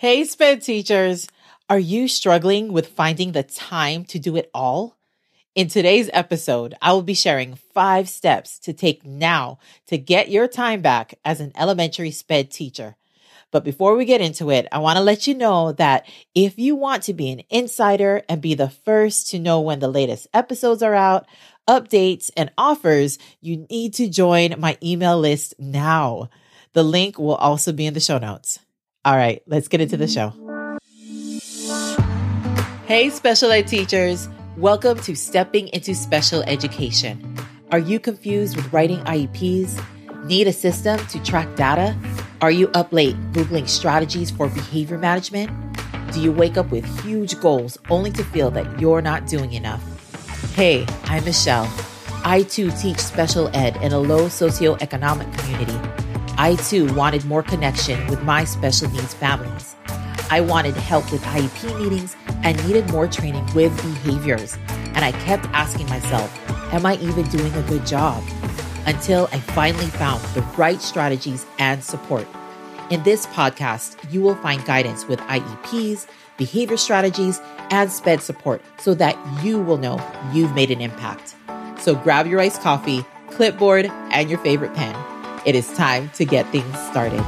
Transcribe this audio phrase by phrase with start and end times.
[0.00, 1.26] Hey, SPED teachers.
[1.68, 4.96] Are you struggling with finding the time to do it all?
[5.56, 9.58] In today's episode, I will be sharing five steps to take now
[9.88, 12.94] to get your time back as an elementary SPED teacher.
[13.50, 16.76] But before we get into it, I want to let you know that if you
[16.76, 20.80] want to be an insider and be the first to know when the latest episodes
[20.80, 21.26] are out,
[21.68, 26.30] updates, and offers, you need to join my email list now.
[26.72, 28.60] The link will also be in the show notes.
[29.04, 30.32] All right, let's get into the show.
[32.86, 34.28] Hey, special ed teachers.
[34.56, 37.36] Welcome to Stepping into Special Education.
[37.70, 39.80] Are you confused with writing IEPs?
[40.24, 41.96] Need a system to track data?
[42.40, 45.50] Are you up late Googling strategies for behavior management?
[46.12, 49.82] Do you wake up with huge goals only to feel that you're not doing enough?
[50.54, 51.70] Hey, I'm Michelle.
[52.24, 55.77] I too teach special ed in a low socioeconomic community.
[56.40, 59.74] I too wanted more connection with my special needs families.
[60.30, 62.14] I wanted help with IEP meetings
[62.44, 64.56] and needed more training with behaviors.
[64.94, 66.32] And I kept asking myself,
[66.72, 68.22] am I even doing a good job?
[68.86, 72.28] Until I finally found the right strategies and support.
[72.90, 78.94] In this podcast, you will find guidance with IEPs, behavior strategies, and SPED support so
[78.94, 80.00] that you will know
[80.32, 81.34] you've made an impact.
[81.80, 84.94] So grab your iced coffee, clipboard, and your favorite pen.
[85.48, 87.24] It is time to get things started.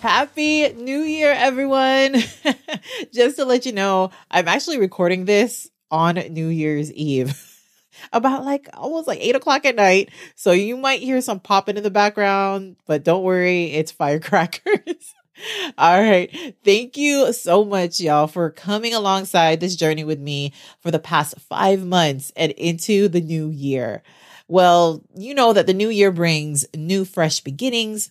[0.00, 2.16] Happy New Year, everyone.
[3.14, 7.40] Just to let you know, I'm actually recording this on New Year's Eve.
[8.12, 10.10] About like almost like eight o'clock at night.
[10.34, 15.14] So you might hear some popping in the background, but don't worry, it's firecrackers.
[15.78, 16.56] All right.
[16.64, 21.38] Thank you so much, y'all, for coming alongside this journey with me for the past
[21.38, 24.02] five months and into the new year.
[24.48, 28.10] Well, you know that the new year brings new, fresh beginnings.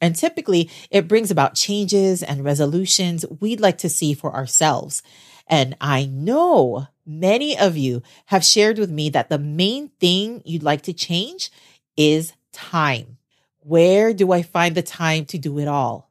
[0.00, 5.02] And typically, it brings about changes and resolutions we'd like to see for ourselves.
[5.48, 10.62] And I know many of you have shared with me that the main thing you'd
[10.62, 11.50] like to change
[11.96, 13.18] is time.
[13.60, 16.10] Where do I find the time to do it all?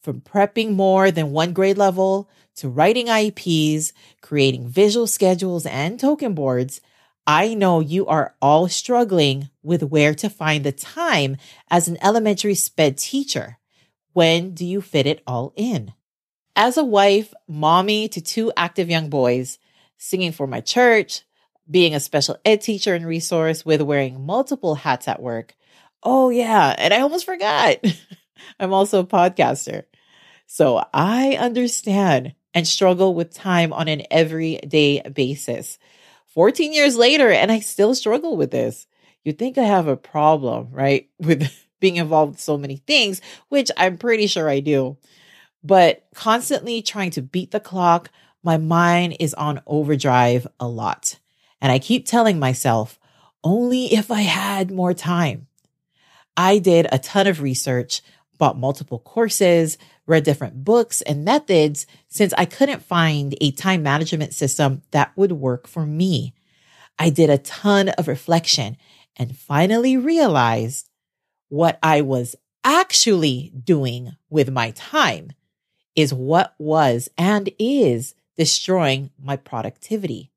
[0.00, 6.34] From prepping more than one grade level to writing IEPs, creating visual schedules and token
[6.34, 6.80] boards,
[7.28, 11.36] I know you are all struggling with where to find the time
[11.70, 13.58] as an elementary SPED teacher.
[14.14, 15.92] When do you fit it all in?
[16.56, 19.58] As a wife, mommy to two active young boys,
[19.98, 21.20] singing for my church,
[21.70, 25.54] being a special ed teacher and resource with wearing multiple hats at work.
[26.02, 26.74] Oh, yeah.
[26.78, 27.84] And I almost forgot.
[28.58, 29.84] I'm also a podcaster.
[30.46, 35.78] So I understand and struggle with time on an everyday basis.
[36.38, 38.86] 14 years later, and I still struggle with this.
[39.24, 41.08] You'd think I have a problem, right?
[41.18, 41.50] With
[41.80, 44.98] being involved with so many things, which I'm pretty sure I do.
[45.64, 48.12] But constantly trying to beat the clock,
[48.44, 51.18] my mind is on overdrive a lot.
[51.60, 53.00] And I keep telling myself,
[53.42, 55.48] only if I had more time.
[56.36, 58.00] I did a ton of research,
[58.38, 59.76] bought multiple courses,
[60.06, 65.32] read different books and methods since I couldn't find a time management system that would
[65.32, 66.34] work for me.
[66.98, 68.76] I did a ton of reflection
[69.16, 70.88] and finally realized
[71.48, 75.32] what I was actually doing with my time
[75.96, 80.30] is what was and is destroying my productivity.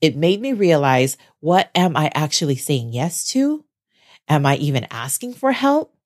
[0.00, 3.64] It made me realize what am I actually saying yes to?
[4.28, 5.97] Am I even asking for help?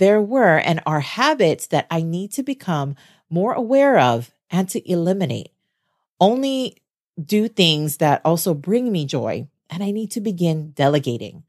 [0.00, 2.96] There were and are habits that I need to become
[3.28, 5.50] more aware of and to eliminate.
[6.18, 6.78] Only
[7.22, 11.42] do things that also bring me joy, and I need to begin delegating.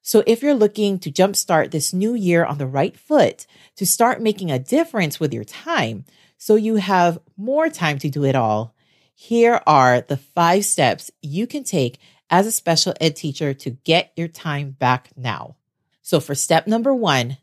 [0.00, 4.22] So if you're looking to jumpstart this new year on the right foot, to start
[4.22, 6.06] making a difference with your time,
[6.38, 8.74] so you have more time to do it all,
[9.14, 11.98] here are the five steps you can take
[12.30, 15.56] as a special ed teacher to get your time back now.
[16.00, 17.36] So for step number one,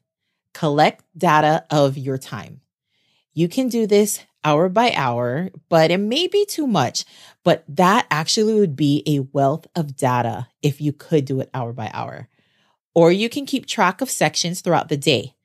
[0.53, 2.61] collect data of your time.
[3.33, 7.05] You can do this hour by hour, but it may be too much.
[7.43, 11.73] But that actually would be a wealth of data if you could do it hour
[11.73, 12.27] by hour.
[12.93, 15.35] Or you can keep track of sections throughout the day.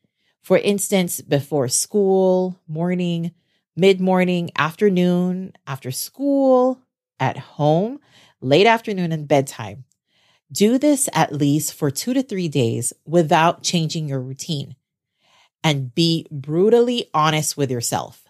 [0.42, 3.32] For instance, before school, morning,
[3.76, 6.80] mid morning, afternoon, after school,
[7.18, 8.00] at home,
[8.40, 9.84] late afternoon, and bedtime.
[10.52, 14.76] Do this at least for two to three days without changing your routine.
[15.64, 18.22] And be brutally honest with yourself.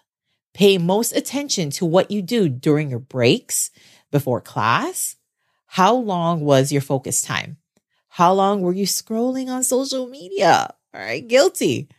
[0.53, 3.71] Pay most attention to what you do during your breaks,
[4.09, 5.17] before class.
[5.65, 7.57] How long was your focus time?
[8.07, 10.73] How long were you scrolling on social media?
[10.93, 11.89] All right, guilty.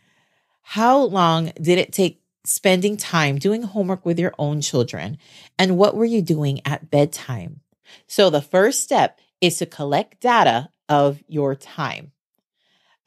[0.63, 5.19] How long did it take spending time doing homework with your own children?
[5.59, 7.61] And what were you doing at bedtime?
[8.07, 12.11] So the first step is to collect data of your time.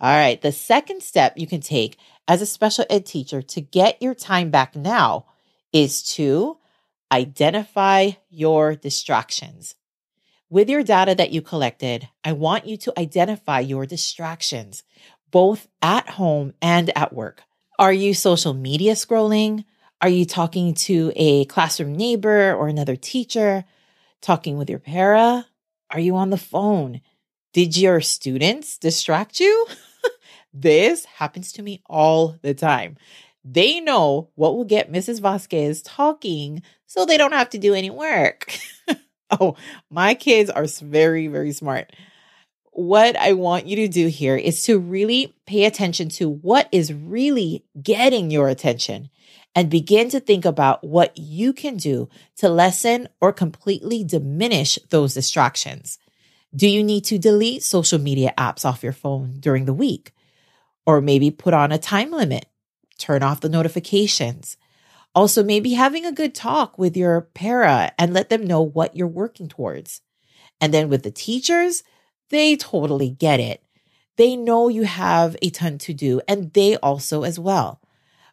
[0.01, 0.41] All right.
[0.41, 1.99] The second step you can take
[2.29, 5.27] as a special ed teacher to get your time back now
[5.73, 6.59] is to
[7.13, 9.75] identify your distractions.
[10.49, 14.83] With your data that you collected, I want you to identify your distractions,
[15.31, 17.43] both at home and at work.
[17.79, 19.65] Are you social media scrolling?
[20.01, 23.65] Are you talking to a classroom neighbor or another teacher?
[24.21, 25.47] Talking with your para?
[25.91, 27.01] Are you on the phone?
[27.53, 29.67] Did your students distract you?
[30.53, 32.97] this happens to me all the time.
[33.45, 35.21] They know what will get Mrs.
[35.21, 38.57] Vazquez talking so they don't have to do any work.
[39.31, 39.57] Oh,
[39.91, 41.95] my kids are very, very smart.
[42.73, 46.93] What I want you to do here is to really pay attention to what is
[46.93, 49.11] really getting your attention
[49.55, 55.15] and begin to think about what you can do to lessen or completely diminish those
[55.15, 55.99] distractions.
[56.55, 60.13] Do you need to delete social media apps off your phone during the week?
[60.87, 62.47] Or maybe put on a time limit,
[62.99, 64.57] turn off the notifications.
[65.15, 69.09] Also, maybe having a good talk with your para and let them know what you're
[69.09, 70.01] working towards.
[70.61, 71.83] And then with the teachers,
[72.29, 73.63] they totally get it.
[74.17, 77.81] They know you have a ton to do and they also as well.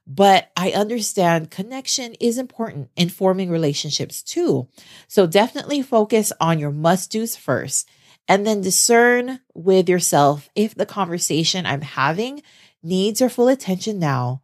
[0.06, 4.68] But I understand connection is important in forming relationships too.
[5.08, 7.90] So definitely focus on your must do's first
[8.28, 12.42] and then discern with yourself if the conversation I'm having
[12.84, 14.42] needs your full attention now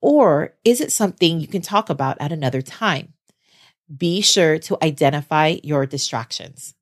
[0.00, 3.14] or is it something you can talk about at another time?
[3.94, 6.74] Be sure to identify your distractions.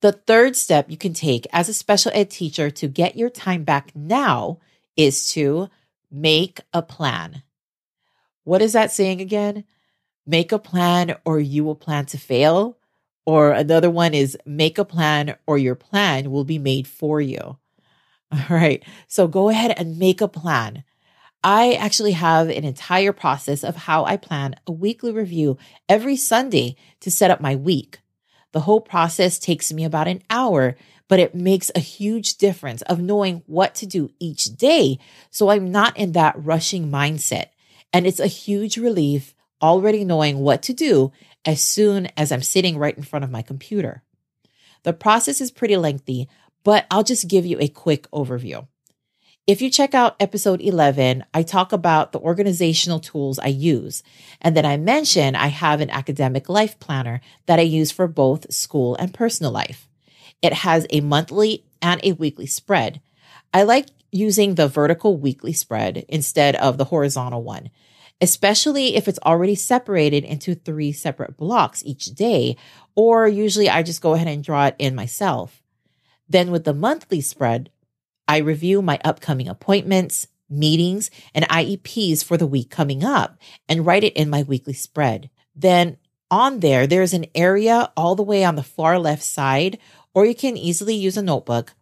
[0.00, 3.64] The third step you can take as a special ed teacher to get your time
[3.64, 4.58] back now
[4.96, 5.68] is to
[6.10, 7.42] make a plan.
[8.44, 9.64] What is that saying again?
[10.26, 12.78] Make a plan or you will plan to fail.
[13.26, 17.58] Or another one is make a plan or your plan will be made for you.
[18.32, 18.82] All right.
[19.08, 20.84] So go ahead and make a plan.
[21.42, 25.56] I actually have an entire process of how I plan a weekly review
[25.88, 28.00] every Sunday to set up my week.
[28.52, 30.76] The whole process takes me about an hour,
[31.08, 34.98] but it makes a huge difference of knowing what to do each day.
[35.30, 37.46] So I'm not in that rushing mindset.
[37.92, 41.12] And it's a huge relief already knowing what to do
[41.44, 44.02] as soon as I'm sitting right in front of my computer.
[44.82, 46.28] The process is pretty lengthy,
[46.64, 48.66] but I'll just give you a quick overview.
[49.46, 54.02] If you check out episode 11, I talk about the organizational tools I use.
[54.40, 58.52] And then I mention I have an academic life planner that I use for both
[58.52, 59.88] school and personal life.
[60.40, 63.00] It has a monthly and a weekly spread.
[63.52, 67.70] I like using the vertical weekly spread instead of the horizontal one,
[68.20, 72.56] especially if it's already separated into three separate blocks each day,
[72.94, 75.62] or usually I just go ahead and draw it in myself.
[76.28, 77.70] Then with the monthly spread,
[78.28, 83.38] I review my upcoming appointments, meetings, and IEPs for the week coming up
[83.68, 85.30] and write it in my weekly spread.
[85.54, 85.96] Then
[86.30, 89.78] on there, there's an area all the way on the far left side,
[90.14, 91.74] or you can easily use a notebook.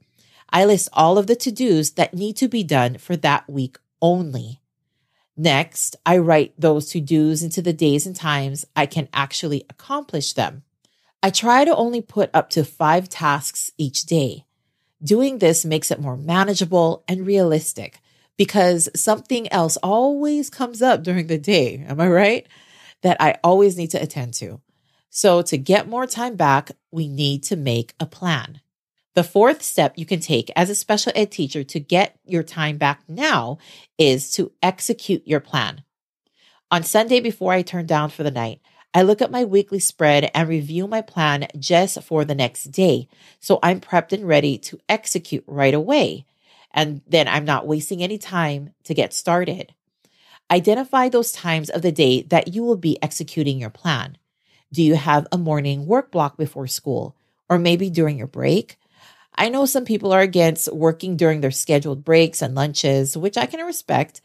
[0.50, 3.76] I list all of the to dos that need to be done for that week
[4.00, 4.60] only.
[5.40, 10.32] Next, I write those to dos into the days and times I can actually accomplish
[10.32, 10.64] them.
[11.22, 14.46] I try to only put up to five tasks each day.
[15.00, 18.00] Doing this makes it more manageable and realistic
[18.36, 21.84] because something else always comes up during the day.
[21.88, 22.46] Am I right?
[23.02, 24.60] That I always need to attend to.
[25.08, 28.60] So to get more time back, we need to make a plan.
[29.18, 32.78] The fourth step you can take as a special ed teacher to get your time
[32.78, 33.58] back now
[33.98, 35.82] is to execute your plan.
[36.70, 38.60] On Sunday before I turn down for the night,
[38.94, 43.08] I look at my weekly spread and review my plan just for the next day.
[43.40, 46.24] So I'm prepped and ready to execute right away.
[46.70, 49.74] And then I'm not wasting any time to get started.
[50.48, 54.16] Identify those times of the day that you will be executing your plan.
[54.72, 57.16] Do you have a morning work block before school
[57.48, 58.77] or maybe during your break?
[59.38, 63.46] I know some people are against working during their scheduled breaks and lunches, which I
[63.46, 64.20] can respect.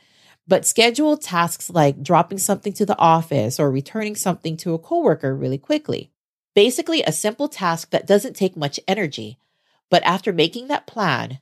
[0.48, 5.36] But schedule tasks like dropping something to the office or returning something to a coworker
[5.36, 6.10] really quickly.
[6.56, 9.38] Basically, a simple task that doesn't take much energy.
[9.92, 11.40] But after making that plan,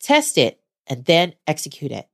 [0.00, 2.08] test it and then execute it.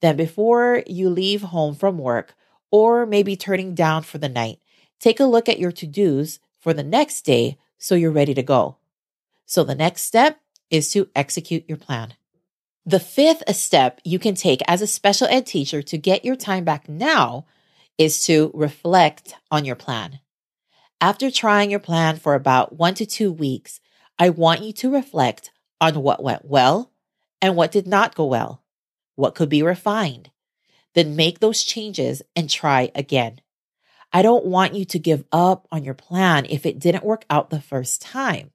[0.00, 2.34] Then, before you leave home from work
[2.72, 4.58] or maybe turning down for the night,
[4.98, 8.42] take a look at your to dos for the next day so you're ready to
[8.42, 8.78] go.
[9.52, 10.40] So, the next step
[10.70, 12.14] is to execute your plan.
[12.86, 16.64] The fifth step you can take as a special ed teacher to get your time
[16.64, 17.44] back now
[17.98, 20.20] is to reflect on your plan.
[21.02, 23.78] After trying your plan for about one to two weeks,
[24.18, 25.50] I want you to reflect
[25.82, 26.90] on what went well
[27.42, 28.62] and what did not go well,
[29.16, 30.30] what could be refined.
[30.94, 33.42] Then make those changes and try again.
[34.14, 37.50] I don't want you to give up on your plan if it didn't work out
[37.50, 38.50] the first time.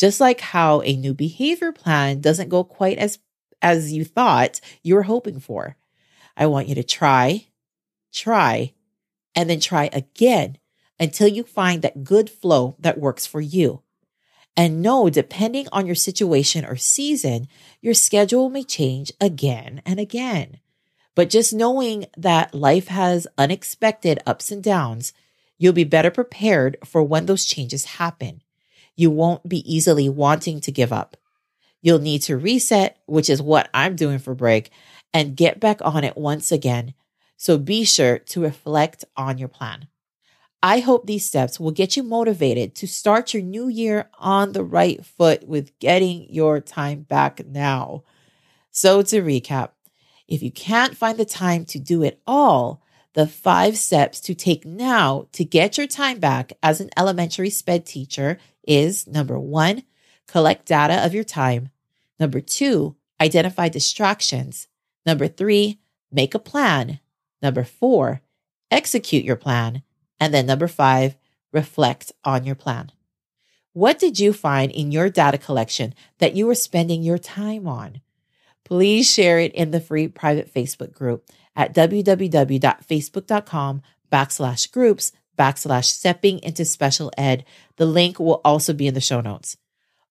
[0.00, 3.18] Just like how a new behavior plan doesn't go quite as
[3.60, 5.76] as you thought you were hoping for.
[6.34, 7.48] I want you to try,
[8.10, 8.72] try,
[9.34, 10.56] and then try again
[10.98, 13.82] until you find that good flow that works for you.
[14.56, 17.46] And know, depending on your situation or season,
[17.82, 20.60] your schedule may change again and again.
[21.14, 25.12] But just knowing that life has unexpected ups and downs,
[25.58, 28.40] you'll be better prepared for when those changes happen.
[28.96, 31.16] You won't be easily wanting to give up.
[31.82, 34.70] You'll need to reset, which is what I'm doing for break,
[35.14, 36.94] and get back on it once again.
[37.36, 39.88] So be sure to reflect on your plan.
[40.62, 44.62] I hope these steps will get you motivated to start your new year on the
[44.62, 48.04] right foot with getting your time back now.
[48.70, 49.70] So, to recap,
[50.28, 52.82] if you can't find the time to do it all,
[53.14, 57.86] the five steps to take now to get your time back as an elementary SPED
[57.86, 59.84] teacher is number one,
[60.26, 61.70] collect data of your time.
[62.18, 64.66] Number two, identify distractions.
[65.06, 65.78] Number three,
[66.12, 67.00] make a plan.
[67.42, 68.20] Number four,
[68.70, 69.82] execute your plan.
[70.18, 71.16] And then number five,
[71.52, 72.92] reflect on your plan.
[73.72, 78.00] What did you find in your data collection that you were spending your time on?
[78.64, 81.24] Please share it in the free private Facebook group
[81.56, 87.46] at www.facebook.com backslash groups backslash stepping into special ed.
[87.76, 89.56] The link will also be in the show notes.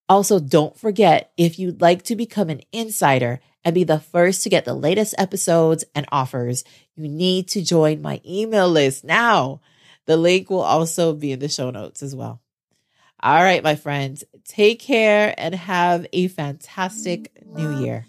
[0.08, 4.48] Also, don't forget if you'd like to become an insider and be the first to
[4.48, 6.64] get the latest episodes and offers,
[6.96, 9.60] you need to join my email list now.
[10.06, 12.40] The link will also be in the show notes as well.
[13.22, 18.06] All right, my friends, take care and have a fantastic new year.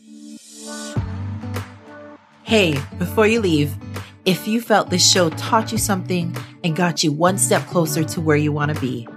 [2.43, 3.75] Hey, before you leave,
[4.25, 8.21] if you felt this show taught you something and got you one step closer to
[8.21, 9.07] where you want to be,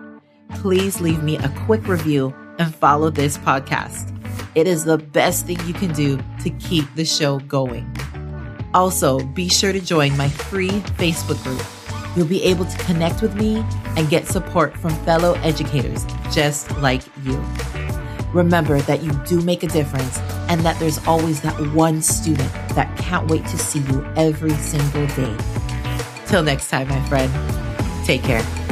[0.55, 4.11] please leave me a quick review and follow this podcast.
[4.55, 7.95] It is the best thing you can do to keep the show going.
[8.73, 11.63] Also, be sure to join my free Facebook group.
[12.17, 13.65] You'll be able to connect with me
[13.97, 17.45] and get support from fellow educators just like you.
[18.33, 22.97] Remember that you do make a difference and that there's always that one student that
[22.99, 25.37] can't wait to see you every single day.
[26.27, 27.33] Till next time, my friend,
[28.05, 28.64] take care.